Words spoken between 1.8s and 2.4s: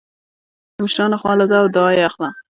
يې اخله